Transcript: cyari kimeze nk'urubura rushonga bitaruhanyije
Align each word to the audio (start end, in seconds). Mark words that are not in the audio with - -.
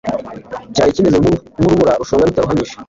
cyari 0.75 0.95
kimeze 0.95 1.17
nk'urubura 1.59 1.99
rushonga 2.01 2.29
bitaruhanyije 2.29 2.73